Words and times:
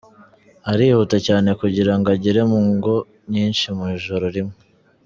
Arihuta 0.71 1.17
cyane 1.27 1.49
kugira 1.61 1.93
ngo 1.97 2.07
agere 2.15 2.41
mu 2.51 2.59
ngo 2.73 2.95
nyinshi 3.31 3.65
mu 3.77 3.83
ijoro 3.97 4.25
rimwe. 4.35 4.57